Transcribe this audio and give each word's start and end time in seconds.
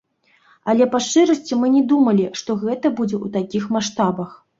Але 0.71 0.85
па 0.93 1.01
шчырасці, 1.07 1.53
мы 1.63 1.67
не 1.75 1.83
думалі, 1.91 2.25
што 2.41 2.55
гэта 2.63 2.91
будзе 3.01 3.15
ў 3.19 3.27
такіх 3.37 3.69
маштабах. 3.77 4.33